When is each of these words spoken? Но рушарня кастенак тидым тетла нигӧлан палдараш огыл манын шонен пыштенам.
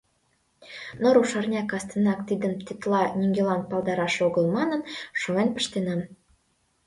Но 1.01 1.07
рушарня 1.15 1.61
кастенак 1.71 2.19
тидым 2.27 2.53
тетла 2.65 3.03
нигӧлан 3.19 3.61
палдараш 3.69 4.15
огыл 4.27 4.45
манын 4.55 4.81
шонен 5.21 5.49
пыштенам. 5.55 6.01